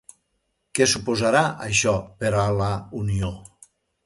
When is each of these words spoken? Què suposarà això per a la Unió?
Què 0.79 0.87
suposarà 0.93 1.43
això 1.67 1.93
per 2.25 2.33
a 2.45 2.47
la 2.63 2.71
Unió? 3.03 3.31